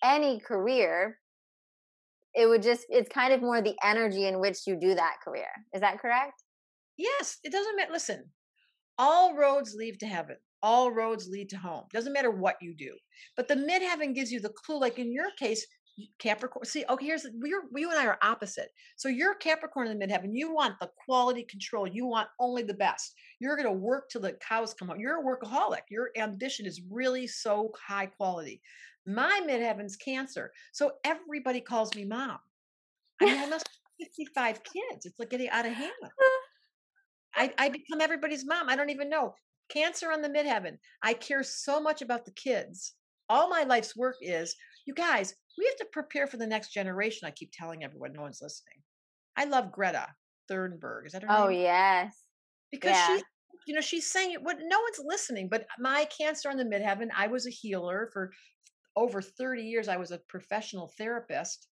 [0.04, 1.18] any career.
[2.34, 5.50] It would just it's kind of more the energy in which you do that career.
[5.74, 6.44] Is that correct?
[6.98, 7.38] Yes.
[7.44, 7.94] It doesn't matter.
[7.94, 8.26] Listen,
[8.98, 11.86] all roads lead to heaven all roads lead to home.
[11.94, 12.96] Doesn't matter what you do.
[13.36, 14.80] But the midheaven gives you the clue.
[14.80, 15.66] Like in your case,
[16.20, 16.66] Capricorn.
[16.66, 18.70] See, okay, here's we're you and I are opposite.
[18.96, 20.30] So you're Capricorn in the midheaven.
[20.32, 21.88] You want the quality control.
[21.88, 23.16] You want only the best.
[23.40, 25.00] You're going to work till the cows come home.
[25.00, 25.82] You're a workaholic.
[25.90, 28.62] Your ambition is really so high quality.
[29.06, 30.52] My midheaven's Cancer.
[30.72, 32.38] So everybody calls me mom.
[33.22, 33.68] I mean, I must
[34.00, 35.06] have 55 kids.
[35.06, 35.92] It's like getting out of hand.
[37.36, 38.70] I, I become everybody's mom.
[38.70, 39.34] I don't even know.
[39.70, 40.78] Cancer on the midheaven.
[41.04, 42.94] I care so much about the kids.
[43.30, 44.56] All my life's work is,
[44.86, 47.28] you guys, we have to prepare for the next generation.
[47.28, 48.82] I keep telling everyone, no one's listening.
[49.38, 50.08] I love Greta
[50.52, 51.06] Thunberg.
[51.06, 51.60] Is that her oh, name?
[51.60, 52.16] Oh, yes.
[52.72, 53.18] Because yeah.
[53.18, 53.24] she,
[53.68, 57.10] you know, she's saying it, what no one's listening, but my cancer on the midheaven,
[57.16, 58.32] I was a healer for
[58.96, 59.88] over 30 years.
[59.88, 61.68] I was a professional therapist.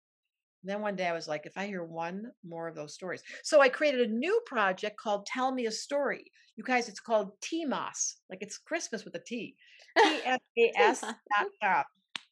[0.67, 3.23] And then one day I was like, if I hear one more of those stories.
[3.41, 6.25] So I created a new project called Tell Me a Story.
[6.57, 9.55] You guys, it's called TMAS, like it's Christmas with a T.
[9.97, 11.83] T-M-A-S dot com.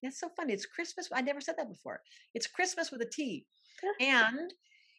[0.03, 0.51] That's so funny.
[0.51, 1.07] It's Christmas.
[1.13, 2.01] I never said that before.
[2.33, 3.45] It's Christmas with a T.
[4.01, 4.53] And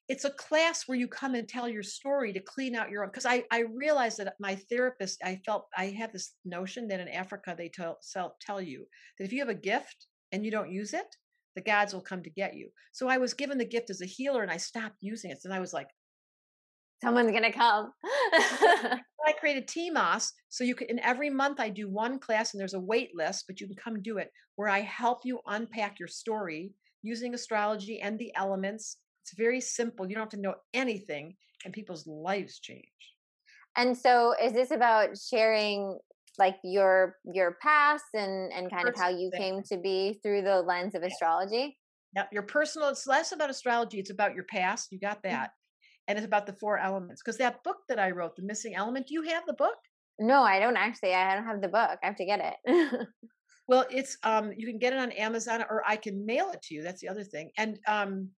[0.08, 3.10] it's a class where you come and tell your story to clean out your own.
[3.10, 7.08] Because I, I realized that my therapist, I felt I have this notion that in
[7.08, 7.98] Africa they tell,
[8.40, 8.86] tell you
[9.18, 11.16] that if you have a gift and you don't use it,
[11.56, 12.68] the gods will come to get you.
[12.92, 15.40] So I was given the gift as a healer and I stopped using it.
[15.44, 15.88] And I was like,
[17.02, 17.90] someone's gonna come.
[19.26, 20.88] I created TMAS so you can.
[20.88, 23.76] And every month I do one class, and there's a wait list, but you can
[23.76, 28.98] come do it where I help you unpack your story using astrology and the elements.
[29.24, 30.06] It's very simple.
[30.06, 32.84] You don't have to know anything, and people's lives change.
[33.76, 35.98] And so, is this about sharing
[36.38, 40.62] like your your past and and kind of how you came to be through the
[40.62, 41.78] lens of astrology?
[42.14, 42.88] Yep, your personal.
[42.88, 43.98] It's less about astrology.
[43.98, 44.88] It's about your past.
[44.90, 45.30] You got mm.
[45.30, 45.50] that
[46.08, 47.22] and it's about the four elements.
[47.22, 49.76] Because that book that I wrote, The Missing Element, do you have the book?
[50.18, 51.14] No, I don't actually.
[51.14, 51.98] I don't have the book.
[52.02, 53.08] I have to get it.
[53.68, 56.74] well, it's um you can get it on Amazon or I can mail it to
[56.74, 56.82] you.
[56.82, 57.50] That's the other thing.
[57.58, 58.30] And um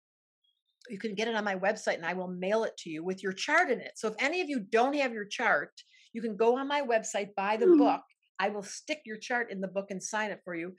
[0.88, 3.22] you can get it on my website and I will mail it to you with
[3.22, 3.92] your chart in it.
[3.96, 5.70] So if any of you don't have your chart,
[6.12, 7.79] you can go on my website, buy the mm.
[7.79, 8.03] book.
[8.40, 10.75] I will stick your chart in the book and sign it for you.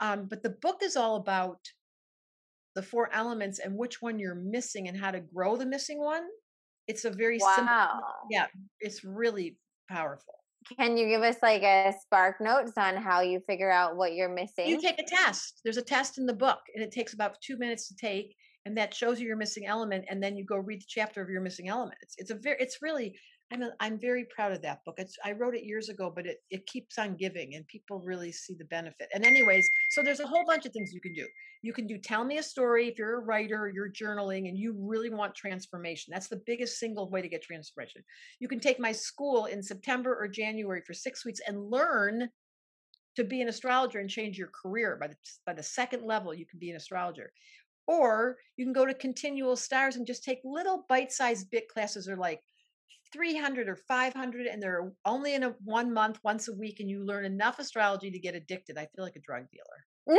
[0.00, 1.58] Um, but the book is all about
[2.74, 6.24] the four elements and which one you're missing and how to grow the missing one.
[6.88, 7.54] It's a very wow.
[7.56, 8.02] simple.
[8.30, 8.46] Yeah,
[8.80, 9.56] it's really
[9.88, 10.34] powerful.
[10.78, 14.32] Can you give us like a spark notes on how you figure out what you're
[14.32, 14.66] missing?
[14.66, 15.60] You take a test.
[15.62, 18.76] There's a test in the book, and it takes about two minutes to take, and
[18.78, 21.42] that shows you your missing element, and then you go read the chapter of your
[21.42, 21.98] missing element.
[22.00, 23.18] It's it's a very it's really
[23.52, 24.94] I'm a, I'm very proud of that book.
[24.98, 28.32] It's I wrote it years ago, but it it keeps on giving, and people really
[28.32, 29.08] see the benefit.
[29.14, 31.26] And anyways, so there's a whole bunch of things you can do.
[31.62, 34.74] You can do tell me a story if you're a writer, you're journaling, and you
[34.78, 36.12] really want transformation.
[36.12, 38.02] That's the biggest single way to get transformation.
[38.40, 42.28] You can take my school in September or January for six weeks and learn
[43.16, 44.96] to be an astrologer and change your career.
[45.00, 47.30] By the by the second level, you can be an astrologer.
[47.86, 52.16] Or you can go to continual stars and just take little bite-sized bit classes or
[52.16, 52.40] like
[53.14, 57.06] 300 or 500 and they're only in a one month once a week and you
[57.06, 60.18] learn enough astrology to get addicted i feel like a drug dealer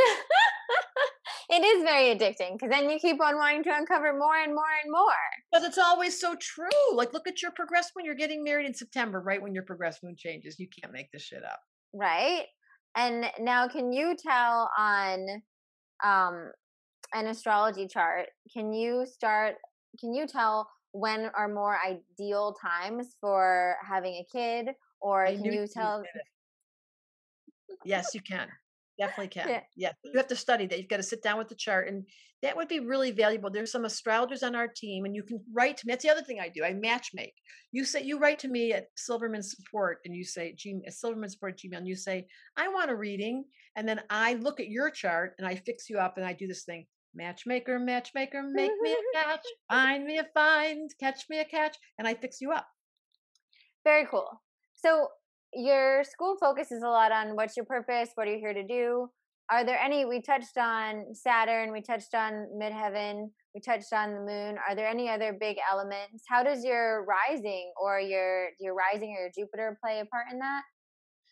[1.48, 4.64] it is very addicting because then you keep on wanting to uncover more and more
[4.82, 5.12] and more.
[5.52, 6.68] Because it's always so true.
[6.92, 10.02] Like, look at your progress when you're getting married in September, right when your progress
[10.02, 10.58] moon changes.
[10.58, 11.60] You can't make this shit up.
[11.92, 12.44] Right.
[12.96, 15.26] And now, can you tell on
[16.04, 16.50] um,
[17.14, 18.26] an astrology chart?
[18.52, 19.54] Can you start?
[20.00, 24.68] Can you tell when are more ideal times for having a kid,
[25.00, 26.02] or I can you tell?
[27.84, 28.48] Yes, you can.
[28.98, 29.48] Definitely can.
[29.48, 29.60] Yeah.
[29.76, 29.92] Yeah.
[30.04, 30.78] You have to study that.
[30.78, 31.88] You've got to sit down with the chart.
[31.88, 32.06] And
[32.42, 33.50] that would be really valuable.
[33.50, 35.92] There's some astrologers on our team, and you can write to me.
[35.92, 36.64] That's the other thing I do.
[36.64, 37.34] I match make.
[37.72, 40.54] You say you write to me at Silverman Support and you say
[40.88, 43.44] Silverman Support Gmail, and you say, I want a reading.
[43.76, 46.46] And then I look at your chart and I fix you up and I do
[46.46, 46.86] this thing.
[47.16, 52.06] Matchmaker, matchmaker, make me a catch, find me a find, catch me a catch, and
[52.06, 52.66] I fix you up.
[53.84, 54.42] Very cool.
[54.74, 55.08] So
[55.54, 59.08] your school focuses a lot on what's your purpose, what are you here to do.
[59.50, 60.04] Are there any?
[60.04, 64.56] We touched on Saturn, we touched on midheaven, we touched on the moon.
[64.68, 66.24] Are there any other big elements?
[66.28, 70.40] How does your rising or your your rising or your Jupiter play a part in
[70.40, 70.62] that?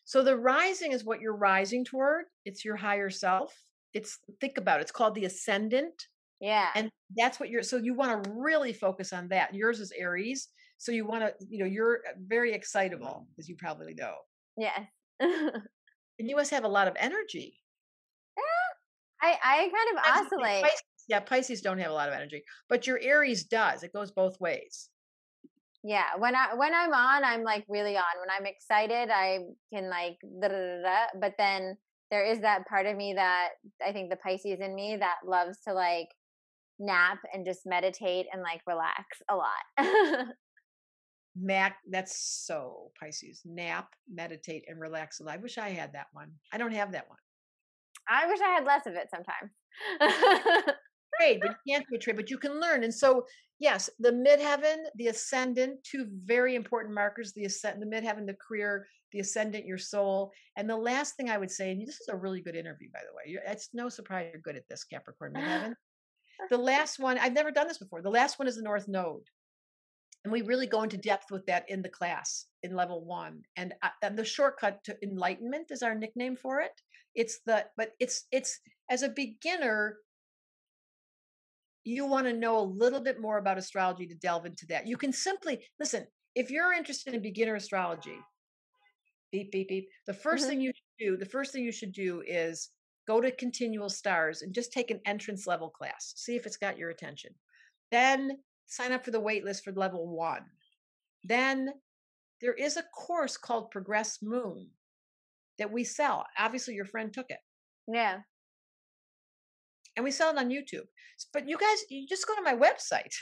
[0.04, 2.26] So the rising is what you're rising toward.
[2.44, 3.52] It's your higher self.
[3.94, 4.82] It's think about it.
[4.82, 6.08] It's called the ascendant.
[6.40, 6.68] Yeah.
[6.74, 9.54] And that's what you're so you want to really focus on that.
[9.54, 10.48] Yours is Aries.
[10.78, 14.14] So you want to, you know, you're uh, very excitable, as you probably know.
[14.56, 14.80] yes.
[16.16, 17.60] And you must have a lot of energy.
[18.36, 19.28] Yeah.
[19.28, 20.62] I I kind of Pisces- oscillate.
[20.62, 23.82] Pisces- yeah, Pisces don't have a lot of energy, but your Aries does.
[23.82, 24.88] It goes both ways.
[25.82, 28.04] Yeah, when I when I'm on, I'm like really on.
[28.20, 29.40] When I'm excited, I
[29.72, 30.16] can like.
[31.20, 31.76] But then
[32.10, 33.50] there is that part of me that
[33.86, 36.08] I think the Pisces in me that loves to like
[36.78, 40.26] nap and just meditate and like relax a lot.
[41.36, 43.42] Mac, that's so Pisces.
[43.44, 45.20] Nap, meditate, and relax.
[45.20, 46.30] And I wish I had that one.
[46.52, 47.18] I don't have that one.
[48.08, 49.50] I wish I had less of it sometimes.
[51.18, 52.84] trade, but you can't do a trade, but you can learn.
[52.84, 53.26] And so,
[53.58, 58.86] yes, the midheaven, the ascendant, two very important markers: the ascend, the midheaven, the career,
[59.12, 60.32] the ascendant, your soul.
[60.56, 63.00] And the last thing I would say, and this is a really good interview, by
[63.00, 63.40] the way.
[63.46, 65.74] It's no surprise you're good at this, Capricorn midheaven.
[66.50, 68.02] the last one, I've never done this before.
[68.02, 69.22] The last one is the North Node.
[70.24, 73.42] And we really go into depth with that in the class in level one.
[73.56, 76.72] And, uh, and the shortcut to enlightenment is our nickname for it.
[77.14, 78.58] It's the, but it's, it's,
[78.90, 79.98] as a beginner,
[81.84, 84.86] you want to know a little bit more about astrology to delve into that.
[84.86, 88.18] You can simply listen, if you're interested in beginner astrology,
[89.30, 89.88] beep, beep, beep.
[90.06, 90.48] The 1st Mhm.
[90.48, 92.70] thing you should do, the first thing you should do is
[93.06, 96.14] go to continual stars and just take an entrance level class.
[96.16, 97.34] See if it's got your attention.
[97.90, 100.46] Then sign up for the wait list for level one.
[101.22, 101.82] Then
[102.40, 104.70] there is a course called Progress Moon
[105.58, 106.26] that we sell.
[106.38, 107.40] Obviously, your friend took it
[107.86, 108.22] yeah.
[109.96, 110.84] And we sell it on YouTube.
[111.32, 113.12] But you guys, you just go to my website.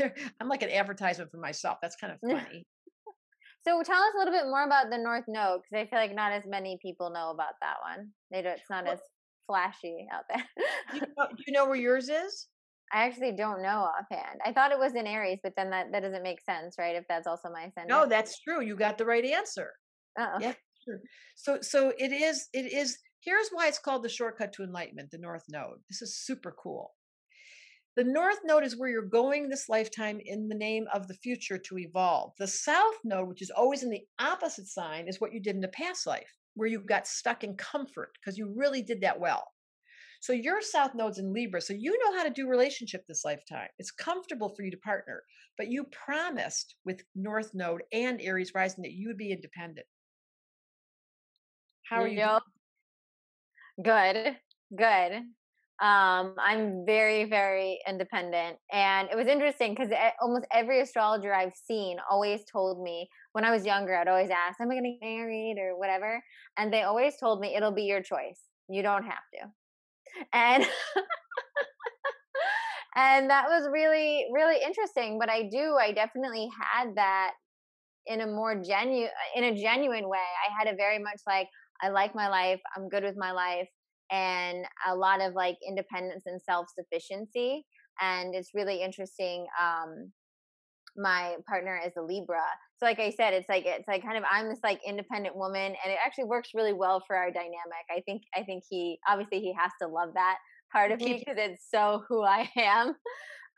[0.40, 1.78] I'm like an advertisement for myself.
[1.80, 2.66] That's kind of funny.
[3.64, 6.14] So tell us a little bit more about the North Node because I feel like
[6.14, 8.08] not as many people know about that one.
[8.32, 9.00] They don't, it's not Well- as
[9.46, 10.44] flashy out there.
[10.92, 12.48] Do you, know, do you know where yours is?
[12.92, 14.40] I actually don't know offhand.
[14.44, 16.94] I thought it was in Aries, but then that, that doesn't make sense, right?
[16.94, 17.88] If that's also my ascendant.
[17.88, 18.60] No, that's true.
[18.60, 19.72] You got the right answer.
[20.20, 20.38] Uh-oh.
[20.40, 20.52] Yeah.
[20.84, 21.00] Sure.
[21.36, 22.48] So, so it is.
[22.52, 22.98] It is.
[23.24, 25.78] Here's why it's called the shortcut to enlightenment, the North Node.
[25.88, 26.92] This is super cool.
[27.94, 31.58] The North Node is where you're going this lifetime in the name of the future
[31.58, 32.32] to evolve.
[32.38, 35.60] The South Node, which is always in the opposite sign, is what you did in
[35.60, 39.46] the past life, where you got stuck in comfort because you really did that well.
[40.20, 43.68] So your South Node's in Libra, so you know how to do relationship this lifetime.
[43.78, 45.22] It's comfortable for you to partner,
[45.58, 49.86] but you promised with North Node and Aries rising that you would be independent.
[51.84, 52.16] How are you?
[52.16, 52.61] doing?
[53.80, 54.36] Good,
[54.76, 55.12] good.
[55.80, 61.96] Um, I'm very, very independent, and it was interesting because almost every astrologer I've seen
[62.08, 63.96] always told me when I was younger.
[63.96, 66.22] I'd always ask, "Am I going to get married or whatever?"
[66.56, 68.40] And they always told me it'll be your choice.
[68.68, 69.50] You don't have to.
[70.32, 70.66] And
[72.96, 75.18] and that was really, really interesting.
[75.18, 77.32] But I do, I definitely had that
[78.06, 80.18] in a more genuine, in a genuine way.
[80.18, 81.48] I had a very much like
[81.82, 82.60] I like my life.
[82.76, 83.68] I'm good with my life.
[84.10, 87.64] And a lot of like independence and self sufficiency.
[88.00, 89.46] And it's really interesting.
[89.60, 90.12] Um,
[90.96, 92.44] my partner is a Libra.
[92.78, 95.74] So like I said, it's like it's like kind of I'm this like independent woman
[95.84, 97.84] and it actually works really well for our dynamic.
[97.90, 100.36] I think I think he obviously he has to love that
[100.72, 102.88] part of me because it's so who I am.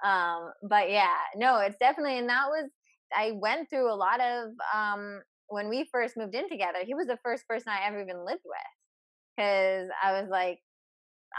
[0.04, 2.70] Um but yeah, no, it's definitely and that was
[3.16, 5.20] I went through a lot of um
[5.54, 6.80] when we first moved in together.
[6.84, 8.74] He was the first person I ever even lived with
[9.38, 10.60] cuz I was like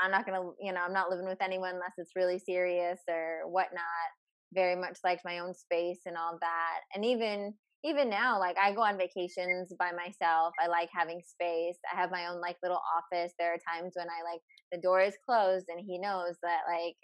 [0.01, 3.43] I'm not gonna, you know, I'm not living with anyone unless it's really serious or
[3.47, 4.09] whatnot.
[4.53, 6.82] Very much liked my own space and all that.
[6.95, 7.53] And even
[7.84, 10.53] even now, like I go on vacations by myself.
[10.63, 11.78] I like having space.
[11.91, 13.34] I have my own like little office.
[13.38, 14.41] There are times when I like
[14.72, 16.95] the door is closed and he knows that like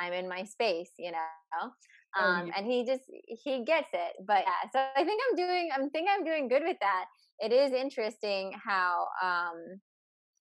[0.00, 1.70] I'm in my space, you know.
[2.18, 4.14] Oh, um, and he just he gets it.
[4.26, 7.06] But yeah, so I think I'm doing I'm think I'm doing good with that.
[7.38, 9.80] It is interesting how um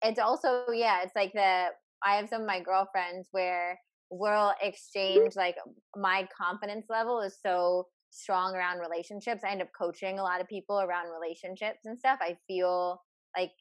[0.03, 1.67] it's also yeah, it's like the
[2.03, 3.79] I have some of my girlfriends where
[4.09, 5.55] we'll exchange like
[5.95, 9.43] my confidence level is so strong around relationships.
[9.43, 12.19] I end up coaching a lot of people around relationships and stuff.
[12.21, 13.01] I feel
[13.35, 13.51] like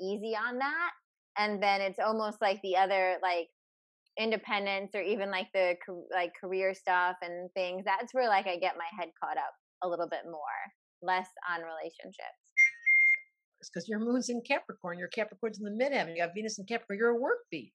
[0.00, 0.90] easy on that.
[1.38, 3.48] And then it's almost like the other like
[4.18, 5.76] independence or even like the
[6.12, 7.84] like career stuff and things.
[7.84, 10.58] That's where like I get my head caught up a little bit more,
[11.02, 12.42] less on relationships.
[13.72, 16.14] Because your moon's in Capricorn, your Capricorn's in the midheaven.
[16.14, 16.98] You have Venus in Capricorn.
[16.98, 17.72] You're a work bee.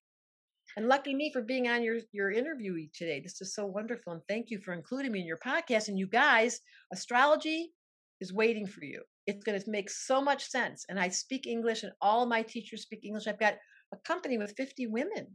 [0.76, 3.20] And lucky me for being on your your interview today.
[3.20, 5.88] This is so wonderful, and thank you for including me in your podcast.
[5.88, 6.60] And you guys,
[6.92, 7.72] astrology
[8.20, 9.02] is waiting for you.
[9.26, 10.86] It's going to make so much sense.
[10.88, 13.26] And I speak English, and all my teachers speak English.
[13.26, 13.54] I've got
[13.92, 15.26] a company with 50 women.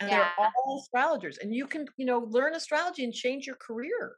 [0.00, 0.28] And yeah.
[0.38, 1.38] they're all astrologers.
[1.38, 4.16] And you can, you know, learn astrology and change your career.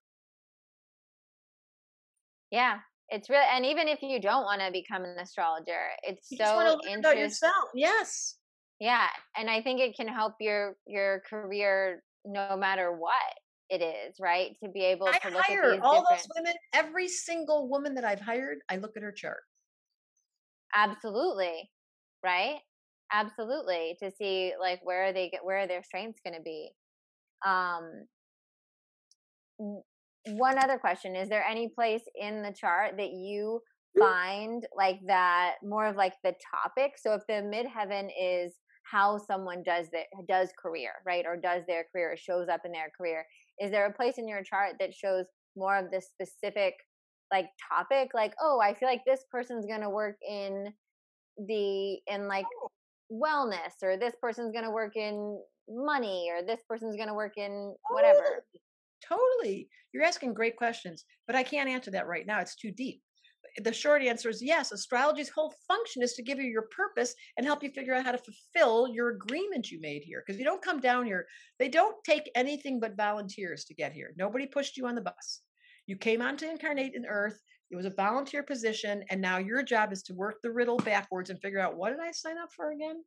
[2.50, 2.78] Yeah,
[3.10, 6.78] it's really and even if you don't want to become an astrologer it's you so
[6.88, 8.36] interesting yes
[8.80, 9.06] yeah
[9.36, 13.14] and i think it can help your your career no matter what
[13.70, 16.08] it is right to be able to look hire at all different...
[16.10, 19.40] those women every single woman that i've hired i look at her chart
[20.74, 21.70] absolutely
[22.22, 22.58] right
[23.12, 26.70] absolutely to see like where they get where their strengths going to be?
[27.46, 28.06] Um
[30.26, 33.60] one other question is there any place in the chart that you
[33.98, 36.92] find like that more of like the topic?
[36.96, 38.54] So if the midheaven is
[38.90, 42.90] how someone does that does career right or does their career shows up in their
[42.96, 43.24] career
[43.60, 46.74] is there a place in your chart that shows more of the specific
[47.30, 48.10] like topic?
[48.14, 50.72] Like oh i feel like this person's going to work in
[51.46, 52.68] the in like oh.
[53.12, 55.38] Wellness or this person's going to work in
[55.68, 58.44] money or this person's going to work in oh, whatever
[59.06, 63.02] totally you're asking great questions but i can't answer that right now it's too deep
[63.56, 64.72] the short answer is yes.
[64.72, 68.12] Astrology's whole function is to give you your purpose and help you figure out how
[68.12, 70.22] to fulfill your agreement you made here.
[70.24, 71.26] Because you don't come down here,
[71.58, 74.12] they don't take anything but volunteers to get here.
[74.16, 75.40] Nobody pushed you on the bus.
[75.86, 77.40] You came on to incarnate in Earth.
[77.70, 81.30] It was a volunteer position, and now your job is to work the riddle backwards
[81.30, 83.02] and figure out what did I sign up for again?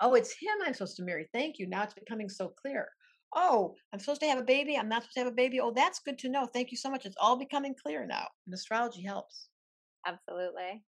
[0.00, 1.28] oh, it's him I'm supposed to marry.
[1.32, 1.66] Thank you.
[1.66, 2.88] Now it's becoming so clear
[3.34, 4.76] oh, I'm supposed to have a baby.
[4.76, 5.60] I'm not supposed to have a baby.
[5.60, 6.46] Oh, that's good to know.
[6.46, 7.04] Thank you so much.
[7.04, 8.26] It's all becoming clear now.
[8.46, 9.48] And astrology helps.
[10.06, 10.82] Absolutely.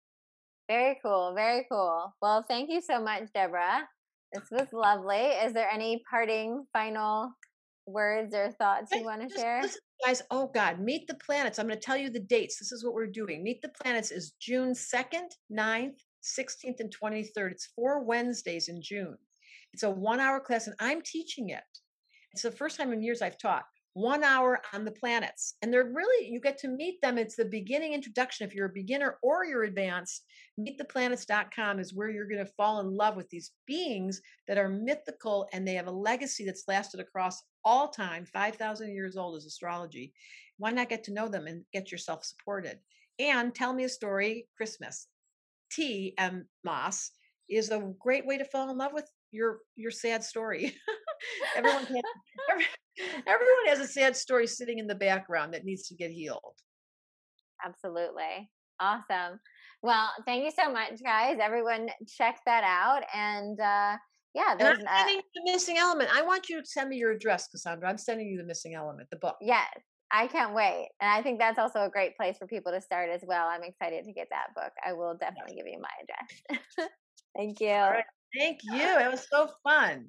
[0.69, 1.33] Very cool.
[1.35, 2.15] Very cool.
[2.23, 3.89] Well, thank you so much, Deborah.
[4.33, 5.17] This was lovely.
[5.17, 7.31] Is there any parting final
[7.87, 9.63] words or thoughts you want to share?
[10.05, 11.59] Guys, oh God, Meet the Planets.
[11.59, 12.59] I'm going to tell you the dates.
[12.59, 13.43] This is what we're doing.
[13.43, 17.53] Meet the Planets is June 2nd, 9th, 16th, and 23rd.
[17.53, 19.17] It's four Wednesdays in June.
[19.73, 21.63] It's a one hour class, and I'm teaching it.
[22.33, 23.65] It's the first time in years I've taught
[23.97, 25.55] one hour on the planets.
[25.63, 27.17] And they're really, you get to meet them.
[27.17, 28.47] It's the beginning introduction.
[28.47, 30.27] If you're a beginner or you're advanced,
[30.61, 35.49] meettheplanets.com is where you're going to fall in love with these beings that are mythical
[35.55, 40.13] and they have a legacy that's lasted across all time 5,000 years old is astrology.
[40.59, 42.79] Why not get to know them and get yourself supported?
[43.19, 45.07] And tell me a story Christmas.
[45.73, 47.13] T M Moss
[47.49, 50.77] is a great way to fall in love with your your sad story.
[51.57, 52.03] everyone has,
[53.27, 56.55] everyone has a sad story sitting in the background that needs to get healed.
[57.65, 58.51] Absolutely.
[58.81, 59.41] Awesome.
[59.83, 61.39] Well, thank you so much, guys.
[61.41, 63.03] Everyone, check that out.
[63.15, 63.97] And uh,
[64.35, 66.11] yeah, there's and I'm uh, the missing element.
[66.13, 67.89] I want you to send me your address, Cassandra.
[67.89, 69.37] I'm sending you the missing element, the book.
[69.41, 69.69] Yes,
[70.11, 70.89] I can't wait.
[71.01, 73.49] And I think that's also a great place for people to start as well.
[73.49, 74.73] I'm excited to get that book.
[74.87, 75.65] I will definitely yes.
[75.65, 76.91] give you my address.
[77.37, 78.03] Thank you.
[78.39, 78.99] Thank you.
[78.99, 80.09] It was so fun.